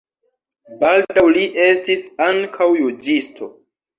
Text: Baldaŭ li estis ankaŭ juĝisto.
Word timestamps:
Baldaŭ 0.83 1.25
li 1.35 1.43
estis 1.67 2.07
ankaŭ 2.29 2.69
juĝisto. 2.81 3.53